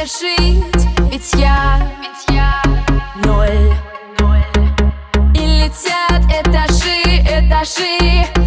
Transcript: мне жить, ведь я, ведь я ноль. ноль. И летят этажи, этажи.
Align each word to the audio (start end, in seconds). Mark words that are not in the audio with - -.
мне 0.00 0.06
жить, 0.06 0.86
ведь 1.10 1.34
я, 1.34 1.78
ведь 2.00 2.34
я 2.34 2.62
ноль. 3.24 3.74
ноль. 4.18 4.42
И 5.34 5.40
летят 5.40 6.22
этажи, 6.26 7.20
этажи. 7.28 8.39